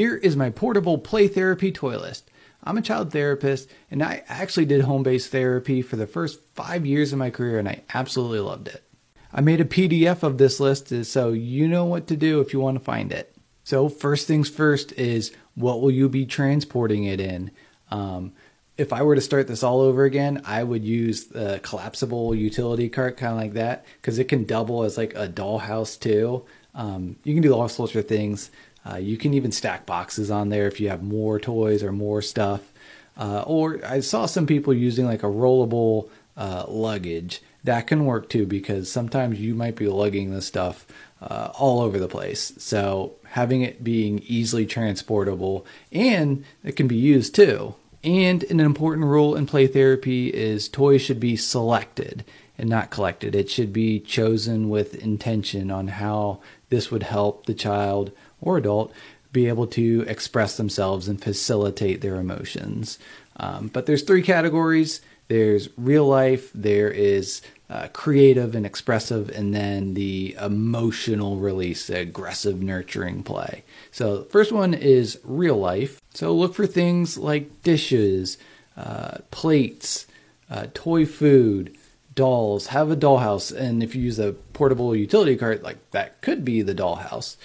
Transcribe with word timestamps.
Here 0.00 0.16
is 0.16 0.34
my 0.34 0.48
portable 0.48 0.96
play 0.96 1.28
therapy 1.28 1.70
toy 1.70 1.98
list. 1.98 2.30
I'm 2.64 2.78
a 2.78 2.80
child 2.80 3.12
therapist 3.12 3.68
and 3.90 4.02
I 4.02 4.24
actually 4.28 4.64
did 4.64 4.80
home 4.80 5.02
based 5.02 5.30
therapy 5.30 5.82
for 5.82 5.96
the 5.96 6.06
first 6.06 6.40
five 6.54 6.86
years 6.86 7.12
of 7.12 7.18
my 7.18 7.28
career 7.28 7.58
and 7.58 7.68
I 7.68 7.82
absolutely 7.92 8.40
loved 8.40 8.68
it. 8.68 8.82
I 9.30 9.42
made 9.42 9.60
a 9.60 9.66
PDF 9.66 10.22
of 10.22 10.38
this 10.38 10.58
list 10.58 11.04
so 11.04 11.32
you 11.32 11.68
know 11.68 11.84
what 11.84 12.06
to 12.06 12.16
do 12.16 12.40
if 12.40 12.54
you 12.54 12.60
want 12.60 12.78
to 12.78 12.82
find 12.82 13.12
it. 13.12 13.36
So, 13.62 13.90
first 13.90 14.26
things 14.26 14.48
first 14.48 14.92
is 14.92 15.32
what 15.54 15.82
will 15.82 15.90
you 15.90 16.08
be 16.08 16.24
transporting 16.24 17.04
it 17.04 17.20
in? 17.20 17.50
Um, 17.90 18.32
if 18.78 18.94
I 18.94 19.02
were 19.02 19.16
to 19.16 19.20
start 19.20 19.48
this 19.48 19.62
all 19.62 19.82
over 19.82 20.04
again, 20.04 20.40
I 20.46 20.62
would 20.62 20.82
use 20.82 21.26
the 21.26 21.60
collapsible 21.62 22.34
utility 22.34 22.88
cart, 22.88 23.18
kind 23.18 23.34
of 23.34 23.38
like 23.38 23.52
that, 23.52 23.84
because 24.00 24.18
it 24.18 24.28
can 24.28 24.44
double 24.44 24.82
as 24.82 24.96
like 24.96 25.14
a 25.14 25.28
dollhouse 25.28 26.00
too. 26.00 26.46
Um, 26.74 27.16
you 27.24 27.34
can 27.34 27.42
do 27.42 27.54
all 27.54 27.68
sorts 27.68 27.94
of 27.94 28.08
things. 28.08 28.50
Uh, 28.88 28.96
you 28.96 29.16
can 29.16 29.34
even 29.34 29.52
stack 29.52 29.86
boxes 29.86 30.30
on 30.30 30.48
there 30.48 30.66
if 30.66 30.80
you 30.80 30.88
have 30.88 31.02
more 31.02 31.38
toys 31.38 31.82
or 31.82 31.92
more 31.92 32.22
stuff. 32.22 32.72
Uh, 33.16 33.42
or 33.46 33.84
I 33.84 34.00
saw 34.00 34.26
some 34.26 34.46
people 34.46 34.72
using 34.72 35.04
like 35.04 35.22
a 35.22 35.26
rollable 35.26 36.08
uh, 36.36 36.64
luggage. 36.68 37.42
That 37.64 37.86
can 37.86 38.06
work 38.06 38.30
too 38.30 38.46
because 38.46 38.90
sometimes 38.90 39.38
you 39.38 39.54
might 39.54 39.76
be 39.76 39.88
lugging 39.88 40.30
this 40.30 40.46
stuff 40.46 40.86
uh, 41.20 41.50
all 41.58 41.80
over 41.80 41.98
the 41.98 42.08
place. 42.08 42.54
So 42.56 43.16
having 43.24 43.60
it 43.60 43.84
being 43.84 44.20
easily 44.26 44.64
transportable 44.64 45.66
and 45.92 46.44
it 46.64 46.72
can 46.72 46.88
be 46.88 46.96
used 46.96 47.34
too. 47.34 47.74
And 48.02 48.44
an 48.44 48.60
important 48.60 49.06
rule 49.06 49.36
in 49.36 49.46
play 49.46 49.66
therapy 49.66 50.28
is 50.28 50.68
toys 50.68 51.02
should 51.02 51.20
be 51.20 51.36
selected 51.36 52.24
and 52.60 52.68
not 52.68 52.90
collected. 52.90 53.34
It 53.34 53.50
should 53.50 53.72
be 53.72 53.98
chosen 53.98 54.68
with 54.68 54.94
intention 55.02 55.70
on 55.70 55.88
how 55.88 56.40
this 56.68 56.90
would 56.90 57.02
help 57.02 57.46
the 57.46 57.54
child 57.54 58.12
or 58.40 58.58
adult 58.58 58.92
be 59.32 59.46
able 59.46 59.66
to 59.68 60.04
express 60.06 60.56
themselves 60.56 61.08
and 61.08 61.22
facilitate 61.22 62.02
their 62.02 62.16
emotions. 62.16 62.98
Um, 63.36 63.68
but 63.68 63.86
there's 63.86 64.02
three 64.02 64.22
categories. 64.22 65.00
There's 65.28 65.68
real 65.78 66.06
life, 66.06 66.50
there 66.52 66.90
is 66.90 67.40
uh, 67.70 67.86
creative 67.92 68.56
and 68.56 68.66
expressive, 68.66 69.30
and 69.30 69.54
then 69.54 69.94
the 69.94 70.36
emotional 70.40 71.36
release, 71.36 71.86
the 71.86 72.00
aggressive, 72.00 72.60
nurturing 72.60 73.22
play. 73.22 73.62
So, 73.92 74.24
first 74.24 74.50
one 74.50 74.74
is 74.74 75.20
real 75.22 75.56
life. 75.56 76.02
So, 76.12 76.34
look 76.34 76.52
for 76.56 76.66
things 76.66 77.16
like 77.16 77.62
dishes, 77.62 78.38
uh, 78.76 79.18
plates, 79.30 80.08
uh, 80.50 80.66
toy 80.74 81.06
food, 81.06 81.76
dolls. 82.14 82.68
Have 82.68 82.90
a 82.90 82.96
dollhouse, 82.96 83.54
and 83.54 83.82
if 83.82 83.94
you 83.94 84.02
use 84.02 84.18
a 84.18 84.32
portable 84.52 84.94
utility 84.94 85.36
cart, 85.36 85.62
like 85.62 85.78
that 85.90 86.20
could 86.20 86.44
be 86.44 86.62
the 86.62 86.74
dollhouse. 86.74 87.36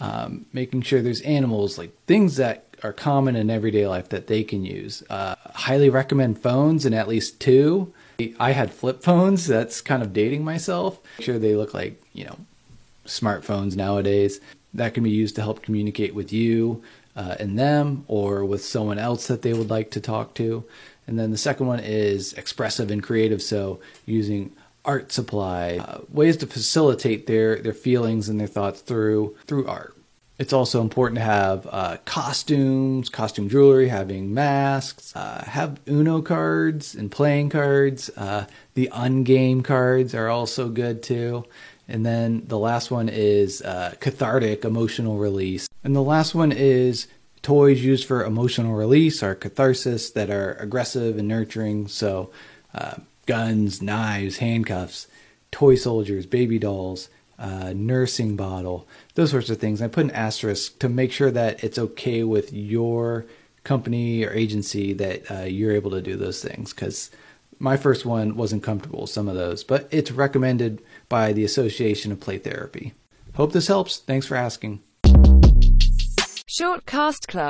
Um, 0.00 0.46
making 0.52 0.82
sure 0.82 1.02
there's 1.02 1.20
animals, 1.20 1.78
like 1.78 1.92
things 2.06 2.36
that 2.36 2.64
are 2.82 2.92
common 2.92 3.36
in 3.36 3.48
everyday 3.48 3.86
life 3.86 4.08
that 4.10 4.26
they 4.26 4.42
can 4.42 4.64
use. 4.64 5.02
Uh, 5.08 5.36
highly 5.54 5.88
recommend 5.88 6.40
phones 6.40 6.84
and 6.84 6.94
at 6.94 7.08
least 7.08 7.40
two. 7.40 7.92
I 8.38 8.52
had 8.52 8.72
flip 8.72 9.02
phones. 9.02 9.46
That's 9.48 9.80
kind 9.80 10.02
of 10.02 10.12
dating 10.12 10.44
myself. 10.44 11.00
Make 11.18 11.26
sure 11.26 11.38
they 11.38 11.54
look 11.54 11.74
like, 11.74 12.02
you 12.12 12.24
know, 12.24 12.38
smartphones 13.06 13.76
nowadays. 13.76 14.40
That 14.74 14.94
can 14.94 15.04
be 15.04 15.10
used 15.10 15.36
to 15.36 15.42
help 15.42 15.62
communicate 15.62 16.14
with 16.14 16.32
you 16.32 16.82
uh, 17.16 17.36
and 17.38 17.58
them 17.58 18.04
or 18.08 18.44
with 18.44 18.64
someone 18.64 18.98
else 18.98 19.28
that 19.28 19.42
they 19.42 19.52
would 19.52 19.70
like 19.70 19.90
to 19.92 20.00
talk 20.00 20.34
to. 20.34 20.64
And 21.06 21.18
then 21.18 21.30
the 21.30 21.38
second 21.38 21.66
one 21.66 21.80
is 21.80 22.32
expressive 22.34 22.90
and 22.90 23.02
creative. 23.02 23.42
So 23.42 23.80
using 24.06 24.52
art 24.84 25.12
supply, 25.12 25.78
uh, 25.78 26.00
ways 26.10 26.36
to 26.38 26.46
facilitate 26.46 27.26
their, 27.26 27.56
their 27.56 27.72
feelings 27.72 28.28
and 28.28 28.38
their 28.38 28.46
thoughts 28.46 28.80
through 28.80 29.36
through 29.46 29.66
art. 29.66 29.96
It's 30.36 30.52
also 30.52 30.80
important 30.80 31.18
to 31.18 31.24
have 31.24 31.66
uh, 31.70 31.96
costumes, 32.04 33.08
costume 33.08 33.48
jewelry, 33.48 33.88
having 33.88 34.34
masks, 34.34 35.14
uh, 35.14 35.44
have 35.46 35.78
Uno 35.86 36.22
cards 36.22 36.96
and 36.96 37.08
playing 37.08 37.50
cards. 37.50 38.10
Uh, 38.16 38.46
the 38.74 38.88
ungame 38.92 39.64
cards 39.64 40.12
are 40.12 40.28
also 40.28 40.68
good 40.68 41.04
too. 41.04 41.44
And 41.86 42.04
then 42.04 42.42
the 42.48 42.58
last 42.58 42.90
one 42.90 43.08
is 43.08 43.62
uh, 43.62 43.94
cathartic 44.00 44.64
emotional 44.64 45.18
release. 45.18 45.68
And 45.84 45.94
the 45.94 46.02
last 46.02 46.34
one 46.34 46.50
is 46.50 47.06
toys 47.44 47.84
used 47.84 48.06
for 48.06 48.24
emotional 48.24 48.74
release 48.74 49.22
or 49.22 49.34
catharsis 49.36 50.10
that 50.10 50.30
are 50.30 50.54
aggressive 50.54 51.18
and 51.18 51.28
nurturing. 51.28 51.86
So, 51.86 52.30
uh, 52.74 52.96
guns, 53.26 53.80
knives, 53.80 54.38
handcuffs, 54.38 55.06
toy 55.52 55.76
soldiers, 55.76 56.26
baby 56.26 56.58
dolls, 56.58 57.08
uh, 57.38 57.72
nursing 57.74 58.34
bottle, 58.34 58.88
those 59.14 59.30
sorts 59.30 59.50
of 59.50 59.58
things. 59.58 59.80
I 59.80 59.88
put 59.88 60.04
an 60.04 60.10
asterisk 60.10 60.78
to 60.80 60.88
make 60.88 61.12
sure 61.12 61.30
that 61.30 61.62
it's 61.62 61.78
okay 61.78 62.24
with 62.24 62.52
your 62.52 63.26
company 63.62 64.24
or 64.24 64.32
agency 64.32 64.92
that 64.94 65.30
uh, 65.30 65.42
you're 65.42 65.72
able 65.72 65.90
to 65.92 66.02
do 66.02 66.16
those 66.16 66.42
things 66.42 66.72
because 66.72 67.10
my 67.58 67.76
first 67.76 68.04
one 68.04 68.36
wasn't 68.36 68.62
comfortable, 68.62 69.02
with 69.02 69.10
some 69.10 69.28
of 69.28 69.36
those, 69.36 69.64
but 69.64 69.88
it's 69.90 70.10
recommended 70.10 70.82
by 71.08 71.32
the 71.32 71.44
Association 71.44 72.10
of 72.10 72.20
Play 72.20 72.38
Therapy. 72.38 72.94
Hope 73.34 73.52
this 73.52 73.68
helps. 73.68 73.98
Thanks 73.98 74.26
for 74.26 74.34
asking. 74.34 74.82
Short 76.56 76.86
Cast 76.86 77.26
Club 77.26 77.44